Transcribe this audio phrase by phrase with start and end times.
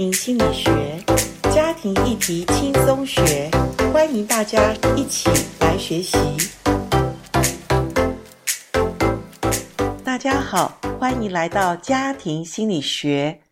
[0.00, 0.72] 庭心理学，
[1.54, 3.50] 家庭议题轻松学，
[3.92, 5.28] 欢迎大家一起
[5.60, 6.16] 来学习。
[10.02, 13.42] 大家好，欢迎来到家庭心理学。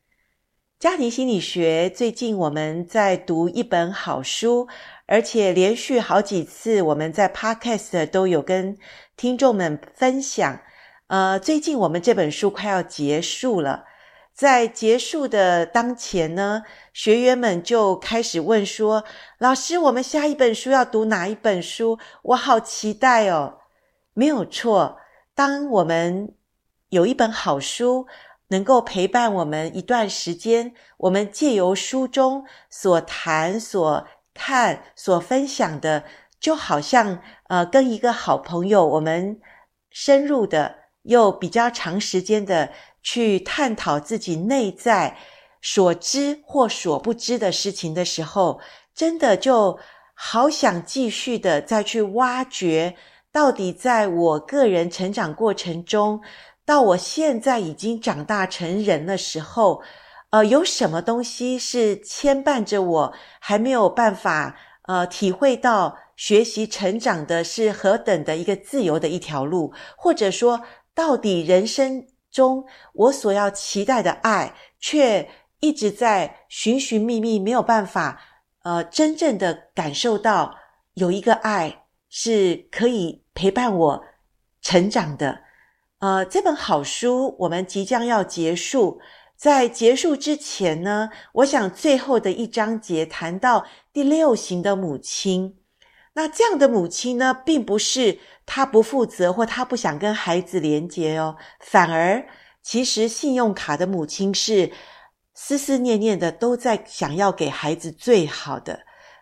[0.79, 4.69] 家庭心理学最近我们在读一本好书，
[5.05, 8.79] 而且连续好几次我们在 Podcast 都有跟
[9.19, 10.61] 听众们分享。
[11.09, 13.85] 呃，最近我们这本书快要结束了。
[14.39, 16.63] 在结束的当前呢，
[16.93, 19.03] 学员们就开始问说
[19.39, 21.99] ：“老师，我们下一本书要读哪一本书？
[22.23, 23.59] 我好期待哦！”
[24.15, 24.99] 没有错，
[25.35, 26.37] 当我们
[26.91, 28.07] 有一本好书
[28.47, 36.05] 能够陪伴我们一段时间，我们借由书中所谈、所看、所分享的，
[36.39, 39.41] 就好像呃，跟一个好朋友，我们
[39.91, 42.71] 深入的又比较长时间的。
[43.11, 45.17] 去探讨自己内在
[45.63, 48.61] 所知或所不知的事情的时候，
[48.95, 49.79] 真的就
[50.13, 52.95] 好想继续的再去挖掘，
[53.33, 56.21] 到底在我个人成长过程中，
[56.67, 59.81] 到我现在已经长大成人的时候，
[60.29, 70.61] 呃，有什么东西是牵绊着我，还没有办法呃体会到学习成长的是何等的一个自由的一条路，或者说，
[70.95, 72.07] 到底人生。
[72.39, 78.21] 中，我所要期待的爱，却一直在寻寻觅觅，没有办法，
[78.63, 80.55] 呃，真正的感受到
[80.95, 84.05] 有一个爱是可以陪伴我
[84.63, 85.41] 成长的。
[85.99, 89.01] 呃，这本好书我们即将要结束，
[89.35, 95.57] 在结束之前呢，我想最后的一章节谈到第六型的母亲。
[96.19, 98.19] 那这样的母亲呢，并不是。
[98.45, 102.27] 她不负责，或她不想跟孩子连结哦，反而
[102.61, 104.73] 其实信用卡的母亲是
[105.35, 108.81] 思思念念的，都在想要给孩子最好的。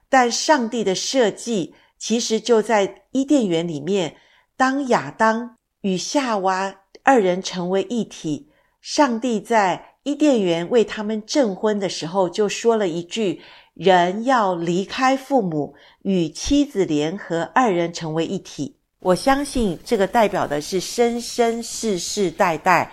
[0.09, 4.17] 但上帝的设计其实就在伊甸园里面，
[4.57, 8.49] 当亚当与夏娃二人成为一体，
[8.81, 13.43] 上帝在伊甸园为他们证婚的时候，就说了一句
[13.77, 22.91] ：“人要离开父母，与妻子联合，二人成为一体。”我相信这个代表的是生生世世代代，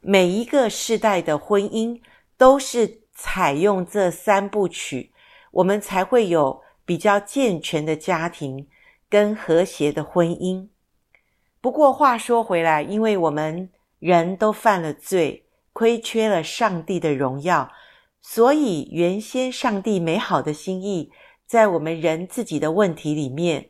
[0.00, 2.00] 每一个世代的婚姻
[2.38, 5.12] 都是采用这三部曲，
[5.50, 8.66] 我们才会有比较健全的家庭
[9.10, 10.66] 跟和谐的婚姻。
[11.60, 13.68] 不过话说回来，因为我们
[13.98, 15.44] 人都犯了罪，
[15.74, 17.70] 亏缺了上帝的荣耀，
[18.22, 21.10] 所以原先上帝美好的心意，
[21.46, 23.68] 在我们人自己的问题里面。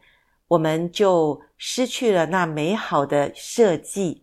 [0.49, 4.23] 我们就失去了那美好的设计，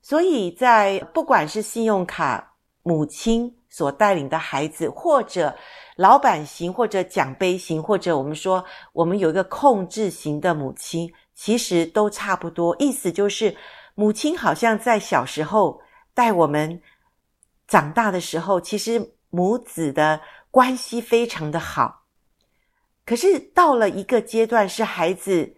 [0.00, 5.54] 所以在不管是信用卡母亲所带领的孩子，或者
[5.96, 8.64] 老板型，或者奖杯型，或者我们说
[8.94, 12.74] 我们有一个控制型的母亲，其实都差不多。
[12.78, 13.54] 意思就是，
[13.94, 15.78] 母亲好像在小时候
[16.14, 16.80] 带我们
[17.66, 22.04] 长大的时候，其实母子的关系非常的好。
[23.04, 25.54] 可是到了一个阶段，是孩子。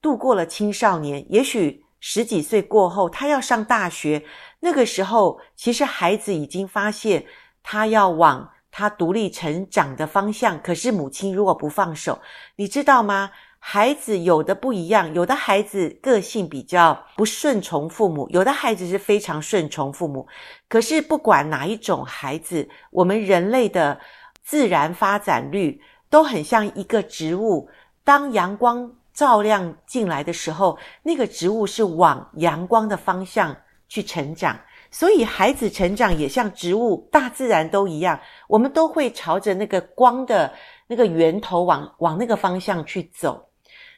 [0.00, 4.22] 度过了青少年，也许十几岁过后，他要上大学，
[4.60, 7.24] 那个时候，其实孩子已经发现
[7.62, 10.60] 他要往他独立成长的方向。
[10.60, 12.20] 可是母亲如果不放手，
[12.56, 13.30] 你知道吗？
[13.66, 20.28] 孩子有的不一样，有的孩子个性比较不顺从父母，有的孩子是非常顺从父母。
[20.68, 23.98] 可是不管哪一种孩子，我们人类的
[24.42, 25.80] 自然发展率
[26.10, 27.68] 都很像一个植物，
[28.04, 28.92] 当阳光。
[29.14, 33.56] 照亮进来的时候，那个植物是往阳光的方向
[33.88, 34.58] 去成长，
[34.90, 40.52] 所以孩子成长也像植物，大自然都一样，我们都会朝着那个光的
[40.88, 43.48] 那个源头往往那个方向去走。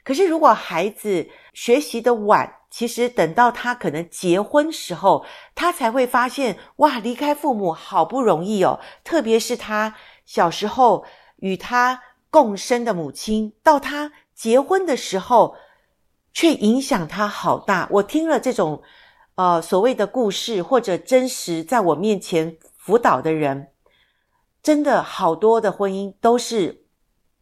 [0.06, 11.04] 可是如果孩子学习的晚，其实等到他可能结婚时候，他才会发现，哇，离开父母好不容易哦，特别是他小时候
[11.38, 12.00] 与他
[12.30, 14.12] 共生的母亲，到他。
[14.32, 15.56] 结婚的时候，
[16.32, 17.88] 却影响他好大。
[17.90, 18.82] 我听了这种，
[19.34, 23.72] 呃，所谓的故事或者真实在我面前辅导的人，
[24.62, 26.84] 真的好多的婚姻都是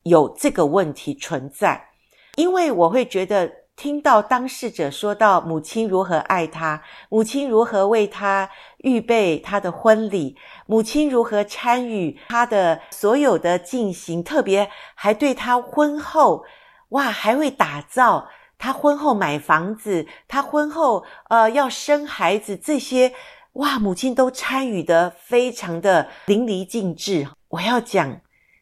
[0.04, 1.93] 有这个问题存在。
[2.36, 8.48] 因为我会觉得，听到当事者说到母亲如何爱他，母亲如何为他
[8.78, 10.36] 预备他的婚礼，
[10.66, 16.44] 母亲如何参与他的所有的进行，特别还对他婚后。
[16.90, 23.12] 哇，还会打造，他婚后买房子，他婚后呃要生孩子，这些
[23.54, 27.26] 哇，母亲都参与的非常的淋漓尽致。
[27.48, 28.20] 我要讲，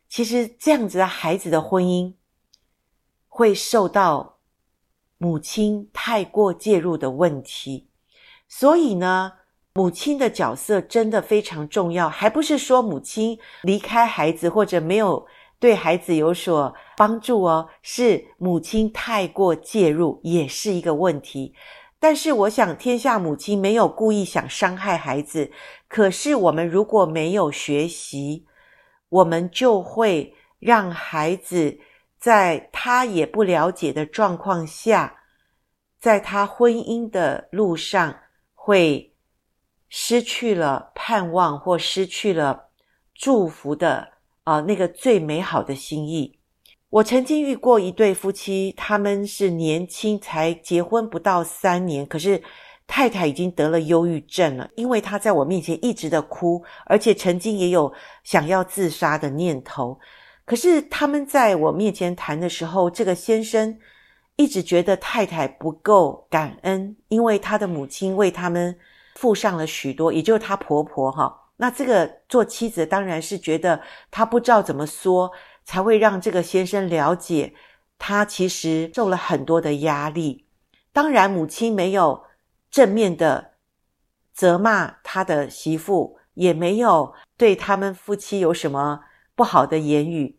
[0.09, 2.15] 其实这样子的孩子的婚姻
[3.35, 4.37] 会受到
[5.17, 7.89] 母亲太过介入的问题，
[8.47, 9.33] 所以呢，
[9.73, 15.27] 母亲的角色真的非常重要，还不是说母亲离开孩子或者没有
[15.59, 21.55] 对孩子有所帮助哦，是母亲太过介入也是一个问题。
[21.99, 25.51] 但是我想，天下母亲没有故意想伤害孩子。
[25.89, 28.45] 可是我们如果没有学习，
[29.09, 31.79] 我们就会让孩子
[32.23, 35.17] 在他也不了解的状况下，
[35.99, 38.17] 在他婚姻的路上
[38.55, 39.13] 会
[39.89, 42.69] 失去了盼望，或失去了
[43.13, 44.13] 祝福的
[44.45, 46.39] 啊、那个最美好的心意。
[46.91, 52.41] 我曾经遇过一对夫妻，他们是年轻才结婚不到三年，可是
[52.87, 57.93] 太太已经得了忧郁症了，因为她在我面前一直的哭，而且曾经也有
[58.23, 59.99] 想要自杀的念头。
[60.53, 63.79] 可是他们在我面前谈的时候，这个先生
[64.37, 68.79] 一直觉得太太不够感恩，因为他的母亲为他们
[69.15, 71.35] 付上了许多，也就是他婆婆哈。
[71.57, 75.33] 那这个做妻子当然是觉得他不知道怎么说。
[75.65, 77.55] 才会让这个先生了解，
[77.97, 80.45] 他其实受了很多的压力。
[80.93, 82.25] 当然，母亲没有
[82.71, 83.53] 正面的
[84.35, 89.01] 责骂他的媳妇，也没有对他们夫妻有什么
[89.35, 90.37] 不好的言语。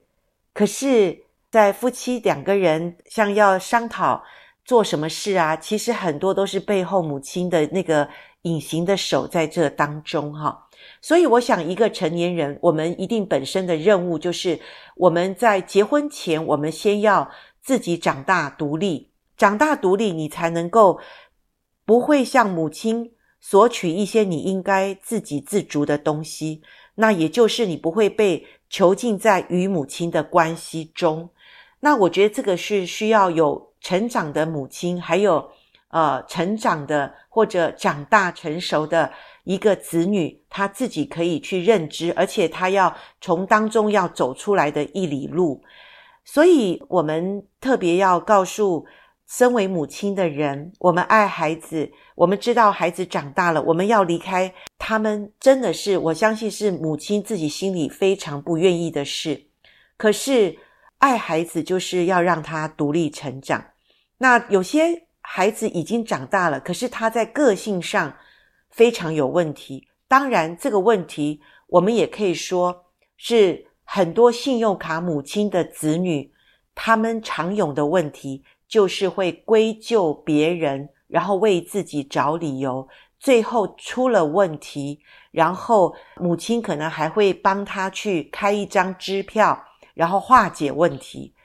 [0.53, 4.23] 可是，在夫妻两个人像要商讨
[4.63, 8.07] 做什么事啊，其实很多都是背后母亲的那个
[8.43, 10.67] 隐形的手在这当中，哈。
[11.01, 14.59] 所以，我想，一个成年人，我们一定本身的任务就是，
[14.97, 20.99] 我们在结婚前，我们先要自己长大独立，长大独立，你才能够
[21.85, 26.61] 不会向母亲索取一些你应该自给自足的东西。
[26.95, 31.29] 那也就是你不会被囚禁在与母亲的关系中。
[31.81, 35.51] 那我觉得这个是需要有成长的母亲，还有
[35.89, 39.13] 呃成长的或者长大成熟的。
[39.45, 45.61] 一个子女，他自己可以去认知，而且他要从当中要走出来的一里路。
[46.23, 48.85] 所以，我们特别要告诉
[49.27, 59.47] 身为母亲的人，我们爱孩子，我们知道孩子长大了，我们要离开他们，真的是我相信是母亲自己心里非常不愿意的事。
[59.97, 60.57] 可是，
[60.99, 63.63] 爱孩子就是要让他独立成长。
[64.17, 68.15] 那有些孩子已经长大了，可是他在个性上，
[68.69, 69.87] 非常有问题。
[70.07, 72.85] 当然，这个问题我们也可以说
[73.17, 76.31] 是很多信用卡母亲的子女，
[76.75, 78.43] 他们常有的问题
[78.73, 82.87] 就是会归咎别人，然后为自己找理由，
[83.19, 84.99] 最后出了问题，
[85.29, 91.35] 然后母亲可能还会帮他去开一张支票，然后化解问题。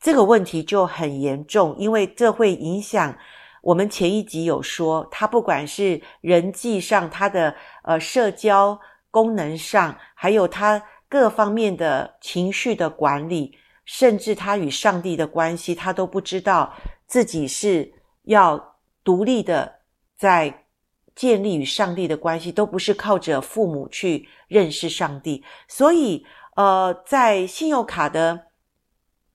[0.00, 3.16] 这个问题就很严重，因为这会影响。
[3.62, 7.54] 我们前一集有说，他不管是人际上，他的
[7.84, 8.76] 呃社交
[9.08, 16.72] 功能上，还有他各方面的情绪的管理，甚至他与上帝的关系，他都不知道
[17.06, 17.92] 自己是
[18.24, 19.80] 要独立的
[20.16, 20.66] 在
[21.14, 25.44] 建立与上帝的关系，都不是靠着父母去认识上帝。
[25.68, 26.24] 所以，
[26.56, 28.46] 呃，在信用卡的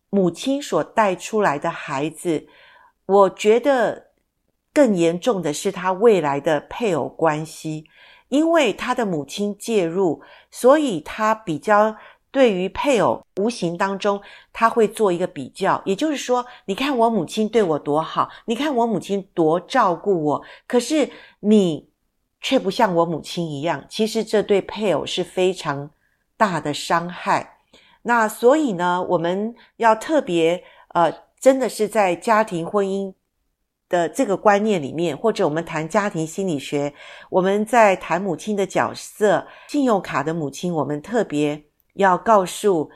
[0.10, 2.48] 母亲所带出来的孩子，
[3.05, 4.07] 我觉得。
[4.74, 7.86] 更严重的是他未来的配偶关系，
[8.29, 11.95] 因为他的母亲介入，所以他比较
[12.31, 21.89] 对于配偶无形当中他会做一个比较，也就是说，你看我母亲对我多好，你看我母亲多照顾我，可是你
[22.41, 25.89] 却不像我母亲一样，其实这对配偶是非常
[26.36, 27.60] 大的伤害。
[28.03, 33.13] 那所以呢，我们要特别呃，真的是在家庭婚姻。
[33.89, 36.93] 的这个观念里面，或者我们谈家庭心理学，
[37.29, 41.63] 我们在谈母亲的角色，信用卡的母亲，我们特别
[41.98, 42.89] 要告诉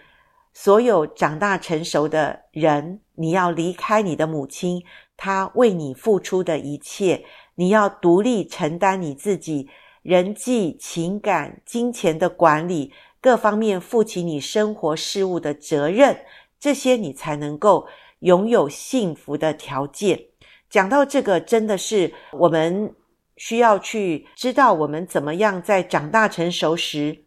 [0.54, 4.84] 所有长大成熟的人，你要离开你的母亲，
[5.16, 9.70] 她为你付出的一切，你要独立承担你自己
[10.02, 16.26] 人际、情感、金钱的管理，各方面负起你生活事务的责任，
[16.60, 17.88] 这些你才能够
[18.20, 20.26] 拥有幸福的条件。
[20.70, 22.94] 讲到这个，真的是我们
[23.38, 27.26] 需要去知道，我们怎么样在长大成熟时，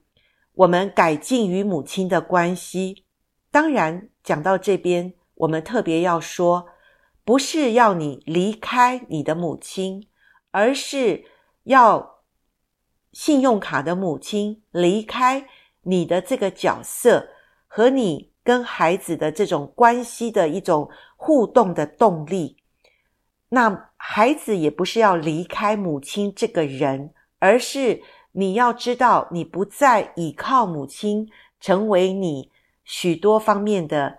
[0.55, 3.05] 我们改进与母亲的关系。
[3.51, 6.67] 当然，讲到这边，我们特别要说，
[7.25, 10.09] 不是要你离开你的母亲，
[10.51, 11.25] 而是
[11.65, 12.23] 要
[13.13, 15.47] 信用卡的母亲离开
[15.83, 17.29] 你的这个角色
[17.67, 22.59] 和你跟孩子的这种关系的一种互动的动力，
[23.49, 28.03] 那孩子也不是要离开母亲这个人，而是
[28.37, 32.51] 你要知道，你不再依靠母亲，成为你
[32.83, 34.19] 许多方面的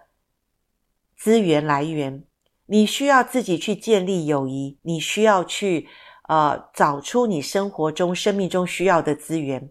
[1.17, 2.23] 资源来源。
[2.67, 5.87] 你需要自己去建立友谊，你需要去
[6.29, 9.69] 呃找出你生活中、生命中需要的资源。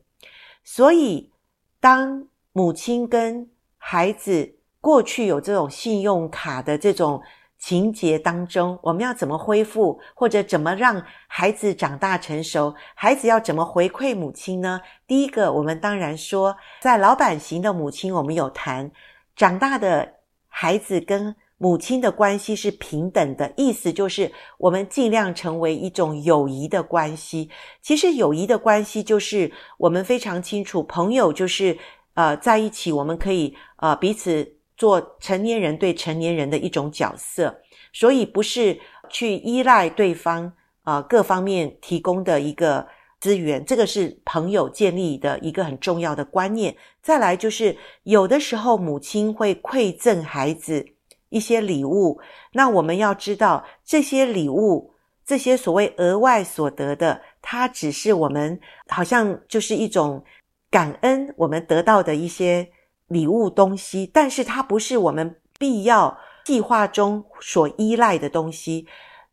[0.63, 1.33] 所以，
[1.81, 7.23] 当母亲跟孩子过去有这种信用卡的这种
[7.67, 12.75] 情节当中，我们要怎么恢复，或者怎么让孩子长大成熟？
[12.95, 14.79] 孩子要怎么回馈母亲呢？
[15.07, 18.91] 第一个，我们当然说，在老板型的母亲，我们有谈
[19.35, 20.17] 长大的
[20.47, 21.35] 孩子跟。
[21.57, 27.49] 母亲的关系是平等的，意思就是我们尽量成为一种友谊的关系。
[27.81, 31.79] 其实友谊的关系就是我们非常清楚，朋友就是
[32.15, 37.63] 呃在一起，我们可以呃彼此做成年人对成年人的一种角色，
[37.93, 40.53] 所以不是去依赖对方
[40.83, 42.87] 啊、各方面提供的一个
[43.21, 46.77] 资源，这个是朋友建立的一个很重要的观念。
[47.03, 50.87] 再来就是有的时候母亲会馈赠孩子。
[51.31, 52.21] 一些礼物，
[52.53, 54.95] 那我们要知道，这些礼物，
[55.27, 60.23] 这些所谓额外所得的，它只是我们好像就是一种
[60.71, 62.71] 感恩我们得到的一些
[63.09, 68.87] 礼物东西，但是它不是我们必要计划中所依赖的东西，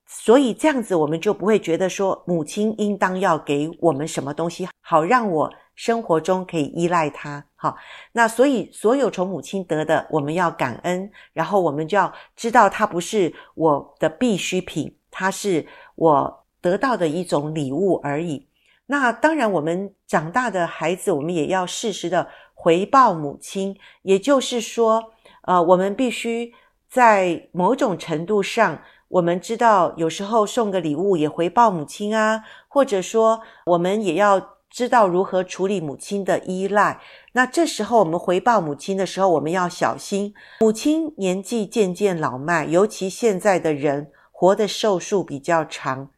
[0.06, 5.52] 所以这样子我们就不会觉得说母亲应当要给我们什么东西，好让我。
[5.74, 7.76] 生活中可以依赖他，好，
[8.12, 18.48] 那所以所有从母亲得的，我们要感恩，然后我们就要知道，它不是我的必需品，它是我得到的一种礼物而已。
[18.86, 22.28] 那当然，我们长大的孩子，我们也要适时的
[22.62, 25.14] 回报母亲，也就是说，
[25.48, 26.54] 呃，我们必须
[26.88, 34.58] 在某种程度上，我们知道有时候送个礼物也回报母亲啊，或者说我们也要。
[34.74, 37.02] 知道如何处理母亲的依赖，
[37.34, 40.34] 那这时候我们回报母亲的时候，我们要小心。
[40.62, 46.10] 母亲年纪渐渐老迈，尤其现在的人活的寿数比较长，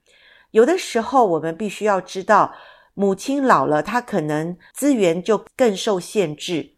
[0.51, 2.53] 有的时候我们必须要知道，
[2.93, 6.73] 母亲老了，她可能资源就更受限制，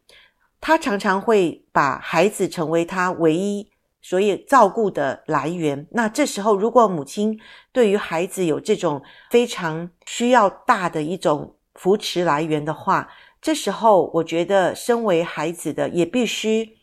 [0.62, 3.70] 她常常会把孩子成为她唯一
[4.02, 5.88] 所以照顾的来源。
[5.92, 7.40] 那这时候，如果母亲
[7.72, 13.10] 对于孩子有这种非常需要大的一种扶持来源的话，
[13.42, 16.78] 这时候我觉得，身为孩子的也必须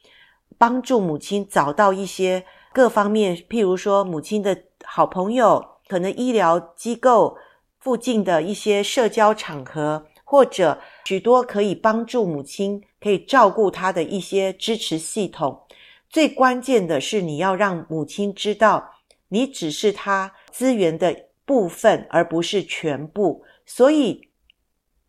[0.59, 7.37] 帮助母亲找到一些各方面，譬如说母亲的好朋友，可能医疗机构
[7.83, 15.67] 附近的一些社交场合，或者许多可以帮助母亲、可以照顾她的一些支持系统。
[16.09, 18.95] 最关键的是，你要让母亲知道，
[19.29, 23.45] 你只是她资源的部分，而不是全部。
[23.67, 24.29] 所以。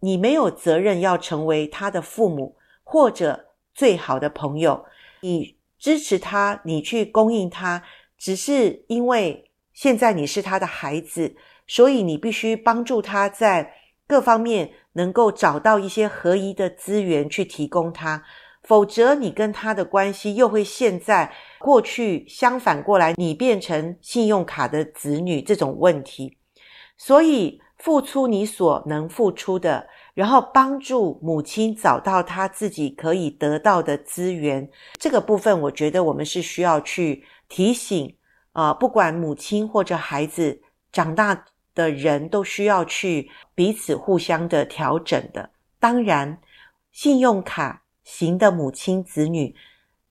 [0.06, 4.84] 你没有责任要成为她的父母或者最好的朋友，
[5.22, 7.82] 你支持她，你去供应她，
[8.18, 11.38] 只是因为现在你是她的孩子，
[11.68, 13.74] 所以你必须帮助他在
[14.08, 18.24] 各方面能够找到一些合宜的资源去提供他，
[18.64, 26.38] 否则你跟他的关系又会现在过去相反过来，你变成信用卡的子女这种问题，
[26.98, 27.62] 所以。
[27.80, 34.70] 付出你所能付出的，然后帮助母亲找到她自己可以得到的资源。
[34.98, 38.16] 这个部分，我觉得我们是需要去提醒
[38.54, 40.62] 啊、不管母亲或者孩子
[40.94, 45.50] 长大的人都需要去彼此互相的调整的。
[45.80, 46.40] 当然，
[46.92, 49.56] 信用卡型的母亲子女，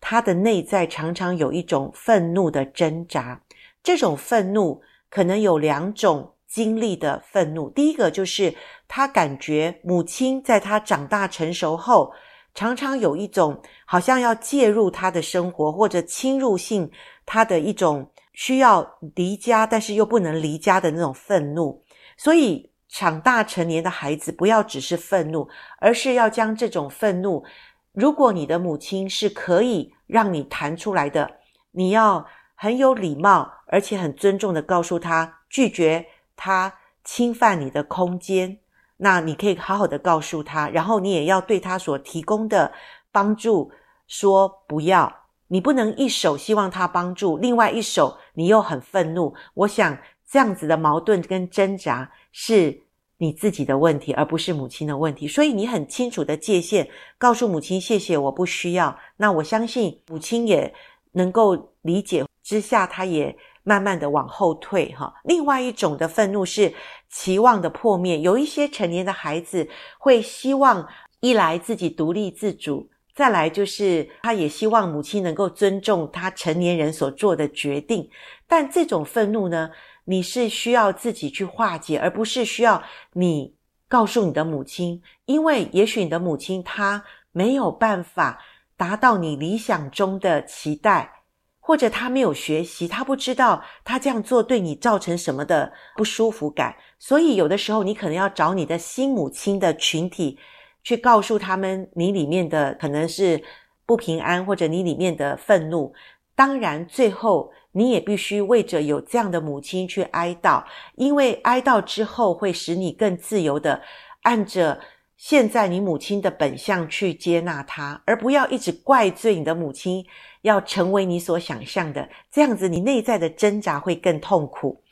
[0.01, 3.41] 他的内在常常有一种愤怒的挣扎。
[3.83, 6.29] 这种愤怒可能有两种。
[6.53, 8.55] 经历的愤怒，第一个就是
[8.87, 12.13] 他感觉母亲在他长大成熟后，
[12.55, 16.91] 常常有一种好像要介入他的生活或者侵入性
[17.25, 21.85] 他的一种需要离家，但是又不能离家的那种愤怒。
[22.17, 25.49] 所以长大成年的孩子不要只是愤怒，
[25.79, 27.45] 而是要将这种愤怒，
[27.93, 31.39] 如果你的母亲是可以让你谈出来的，
[31.73, 36.07] 你要很有礼貌，而且很尊重的告诉他拒绝。
[36.35, 36.75] 他
[37.05, 38.59] 侵犯你的空间，
[38.97, 42.73] 那你可以好好的告诉他，然后你也要对他所提供的
[43.13, 43.71] 帮助
[44.09, 45.22] 说不要。
[45.53, 49.35] 你不能一手希望他帮助，另外一手你又很愤怒。
[49.53, 52.81] 我想这样子的矛盾跟挣扎是
[53.19, 55.29] 你自己的问题，而不是母亲的问题。
[55.29, 58.99] 所以你很清楚的界限，告诉母亲谢谢，我不需要。
[59.19, 60.73] 那我相信母亲也
[61.13, 65.13] 能够理解之下，她也慢慢的往后退哈。
[65.25, 66.73] 另外一种的愤怒是
[67.11, 69.69] 期望的破灭，有一些成年的孩子
[69.99, 70.89] 会希望
[71.21, 72.89] 一来自己独立自主。
[73.23, 78.11] 再来就是，他也希望母亲能够尊重他成年人所做的决定，
[78.49, 79.71] 但这种愤怒呢，
[80.07, 83.55] 你是需要自己去化解，而不是需要你
[83.87, 88.41] 告诉你的母亲，因为也许你的母亲她没有办法
[88.77, 91.23] 达到你理想中的期待，
[91.61, 100.37] 或者她没有学习，她不知道她这样做对你造成什么的不舒服感，所以有的时候你可能要找你的新母亲的群体。
[100.83, 103.43] 去告诉他们你里面的可能是
[103.87, 105.93] 不平安，或者你里面的愤怒。
[106.35, 110.65] 当然，最后你也必须为着有这样的母亲去哀悼，
[110.97, 113.83] 因为哀悼之后会使你更自由的
[114.23, 114.81] 按着
[115.17, 120.05] 现在你母亲的本相去接纳她，而不要一直怪罪你的母亲
[120.41, 124.83] 要成为你所想象的，这样子你内在的挣扎会更痛苦。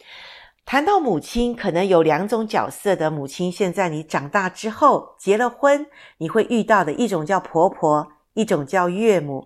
[0.70, 3.50] 谈到母亲，可能有两种角色的母亲。
[3.50, 5.84] 现在你长大之后结了婚，
[6.18, 9.44] 你会遇到的一种叫婆婆，一种叫岳母。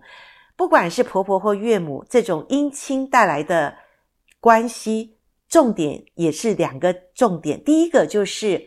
[0.55, 3.73] 不管是婆婆或岳母，这种姻亲带来的
[4.39, 5.17] 关系，
[5.49, 7.59] 重点也是两个重点。
[7.63, 8.63] 第一个就是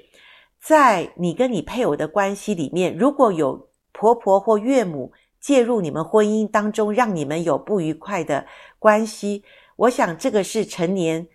[0.60, 8.44] 在你跟你配偶的关系里面，如果有婆婆或岳母介入你们婚姻当中，让你们有不愉快的
[8.80, 9.44] 关系，
[9.76, 11.28] 我想这个是成年。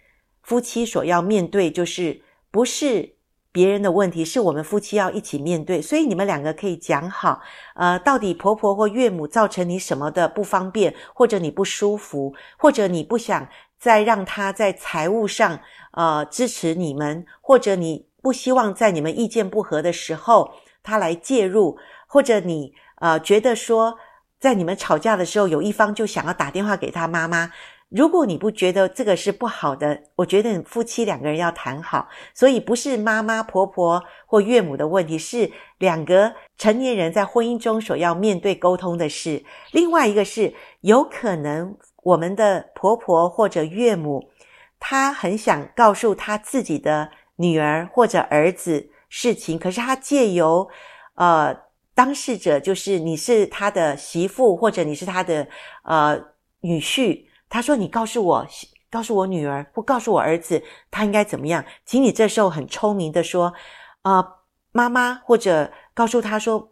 [0.44, 2.22] 夫妻所要面对就是
[2.52, 3.16] 不是
[3.52, 5.82] 别人的问题，是我们夫妻要一起面对。
[5.82, 7.42] 所以你们两个可以讲好，
[7.76, 13.48] 呃，到底婆婆或岳母造成你什么的不方便，或者你不舒服，或者你不想
[13.80, 15.60] 再让他在财务上
[15.92, 23.98] 呃支持你们，或者你不希望在你们意见不合的时候他来介入，或者你呃觉得说
[24.40, 27.52] 在你们吵架的时候有一方就想要打电话给他妈妈。
[27.96, 39.44] 如果你不觉得这个是不好的，我觉得夫妻两个人要谈好，所以不是妈妈、婆婆或岳母的问题，是两个成年人在婚姻中所要面对沟通的事。
[39.74, 40.52] 另外一个是，
[40.82, 44.28] 有可能我们的婆婆或者岳母，
[44.80, 50.68] 她很想告诉她自己的女儿或者儿子事情，可是她借由
[51.14, 51.56] 呃
[51.94, 55.48] 当事者，就是你是她的媳妇或者你是她的
[55.84, 56.20] 呃
[56.62, 57.26] 女婿。
[57.54, 58.48] 他说：“你告诉我，
[58.90, 61.64] 告诉我女儿，或告诉我儿子，他应该怎么样？
[61.86, 63.54] 请你这时候很聪明的说，
[64.02, 64.28] 啊、
[64.72, 66.72] 妈妈，或者告诉他说，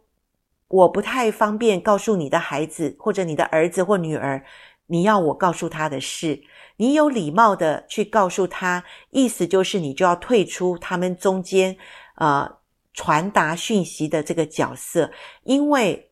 [0.66, 4.44] 我不太方便告诉你的孩子，或者你的儿子或女儿，
[4.88, 6.42] 你要我告诉他的事，
[6.78, 11.76] 你有礼貌的去告诉他，意思就是你就要退出他们中间，
[12.16, 12.56] 呃，
[12.92, 15.12] 传达讯息的这个角色，
[15.44, 16.10] 因为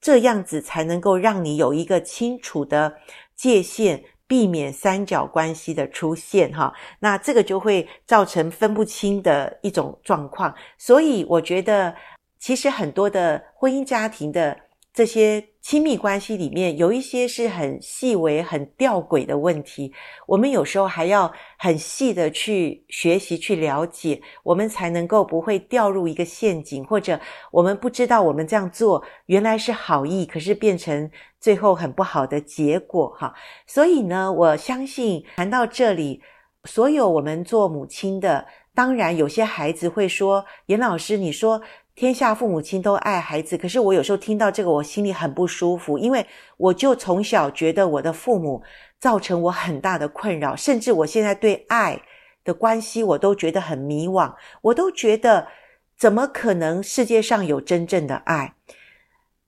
[0.00, 2.96] 这样子才能够让你有一个清楚的。”
[3.36, 10.54] 界限，避免三角关系的出现，哈，那这个就会造成分不清的一种状况。
[10.78, 11.94] 所以我觉得，
[12.38, 14.58] 其实很多的婚姻家庭的
[14.92, 15.48] 这些。
[15.68, 19.92] 亲密关系里面有一些是很细微、很吊诡的问题，
[20.28, 27.18] 我们有时候还要很细的去学习、去了解，我们才能够不会掉入一个陷阱，或者
[27.50, 33.34] 我们不知道我们这样做原来是好意，可是变成最后很不好的结果哈。
[33.66, 36.22] 所以呢，我相信谈到这里，
[36.62, 41.60] 所有我们做母亲的，当然有些孩子会说：“严老师，你说。”
[41.96, 46.24] 天下父母亲都爱孩子，可是我有时候听到这个，我心里很不舒服，因为
[46.58, 48.62] 我就从小觉得我的父母
[49.00, 51.98] 造成我很大的困扰，甚至我现在对爱
[52.44, 55.48] 的关系我都觉得很迷惘，我都觉得
[55.96, 58.52] 怎么可能世界上有真正的爱？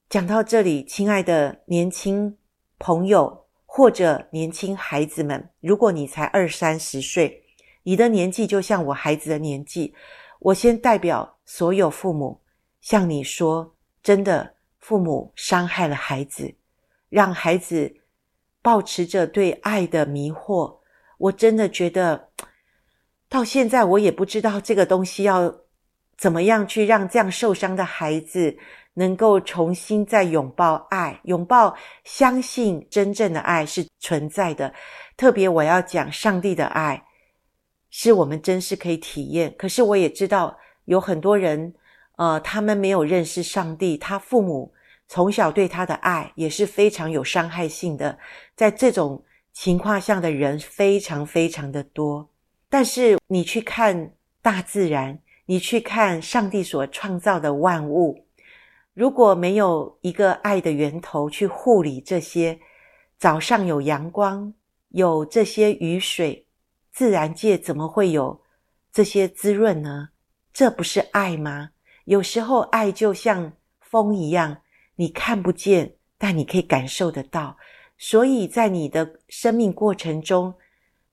[0.09, 2.35] 讲到这里，亲爱的年轻
[2.79, 7.43] 朋友或者年轻孩子们，如果你才二三十岁，
[7.83, 9.95] 你的年纪就像我孩子的年纪。
[10.41, 12.41] 我先代表所有父母
[12.81, 16.55] 向你说，真的，父母伤害了孩子，
[17.09, 17.97] 让孩子
[18.63, 20.79] 抱持着对爱的迷惑。
[21.19, 22.29] 我真的觉得，
[23.29, 25.53] 到现在我也不知道这个东西要
[26.17, 28.57] 怎么样去让这样受伤的孩子
[28.95, 34.73] 能够重新再拥抱爱，拥抱相信真正的爱是存在的。
[35.17, 37.05] 特别我要讲上帝的爱。
[37.91, 41.75] 是我们真是可以体验，可是我也知道有很多人，
[42.17, 44.73] 呃，他们没有认识上帝，他父母
[45.07, 48.19] 从小对他的爱也是非常有伤害性的，
[48.55, 49.23] 在这种
[49.53, 52.29] 情况下的人非常非常的多。
[52.69, 58.27] 但是你去看大自然，你去看上帝所创造的万物，
[58.93, 62.59] 如果没有一个爱的源头去护理这些，
[63.17, 64.53] 早上有阳光，
[64.91, 66.45] 有这些雨水，
[66.99, 68.41] 自然界怎么会有
[68.93, 70.09] 这些滋润呢？
[70.53, 71.71] 这不是爱吗？
[72.07, 74.63] 有时候爱就像风一样，
[74.97, 77.57] 你看不见，但你可以感受得到。
[77.99, 80.53] 所以在你的生命过程中，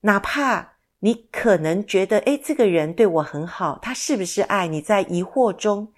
[0.00, 4.66] 哪怕你可能觉得，诶，这个人对我很好，他是不是爱？
[4.66, 5.92] 你在疑惑中，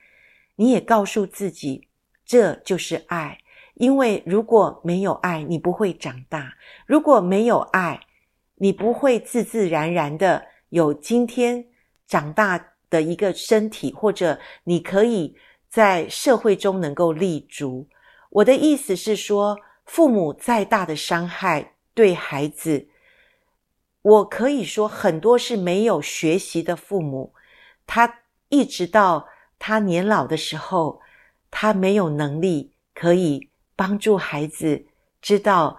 [0.57, 1.88] 你也告诉自己，
[2.27, 3.38] 这就是爱。
[3.77, 6.42] 因为如果没有爱，你不会长大；
[6.85, 7.98] 如果没有爱，
[8.60, 11.64] 你不会自自然然的有今天
[12.06, 15.36] 长大的一个身体，或者你可以
[15.68, 17.86] 在社会中能够立足。
[18.30, 22.88] 我的意思是说，父母再大的伤害对孩子，
[24.02, 27.32] 我可以说很多是没有学习的父母，
[27.86, 31.00] 他一直到他年老的时候，
[31.50, 34.86] 他没有能力可以帮助孩子
[35.22, 35.78] 知道，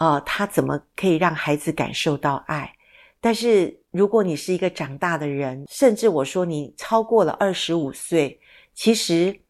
[0.00, 2.72] 呃，他怎么可以让孩子感受到爱。
[3.20, 8.40] 但是如果你是一个长大的人，甚至我说你超过了二十五岁，
[8.74, 9.40] 其实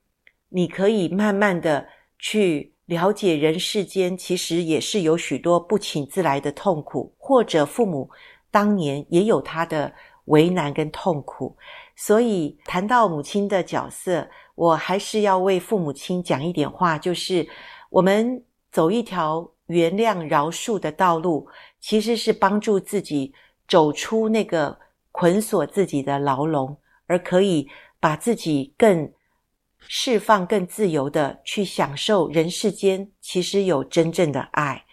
[0.50, 2.74] 你可以慢慢的去。
[2.90, 8.10] 了解人世间其实也是有许多不请自来的痛苦，或者父母
[8.50, 11.56] 当年也有他的为难跟痛苦。
[11.94, 17.48] 所以谈到母亲的角色，我还是要为父母亲讲一点话，就是
[17.90, 21.48] 我们走一条原谅饶恕的道路，
[21.80, 23.33] 其实是帮助自己
[23.66, 24.78] 走出那个
[25.11, 29.11] 捆锁自己的牢笼，而可以把自己更。
[29.92, 34.85] 释放更自由的去享受人世间，其实有真正的爱。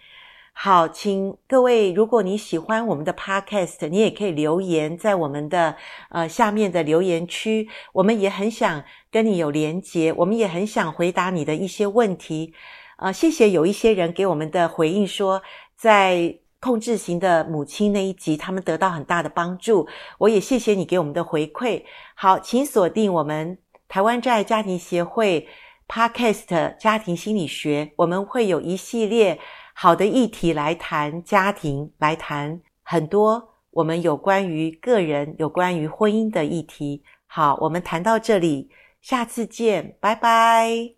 [0.54, 5.76] 好，请各位，如果你喜欢我们的 Podcast，你也可以留言在我们的
[6.08, 12.54] 呃下面的留言区，我们也很想跟你有连结，我们也很想回答你的一些问题。
[12.98, 15.40] 呃，谢谢有一些人给我们的回应说，
[15.76, 19.86] 在控制型的母亲那一集，他们得到很大的帮助。
[20.18, 21.84] 我也谢谢你给我们的回馈。
[22.14, 23.58] 好，请锁定我们。
[23.86, 25.48] 台湾真爱家庭协会
[25.88, 29.38] Podcast 家庭心理学，我们会有一系列
[29.72, 37.02] 好的议题来谈家庭，来谈很多我们有关于个人、有关于婚姻的议题。
[37.26, 38.68] 好，我们谈到这里，
[39.00, 40.97] 下次见，拜拜。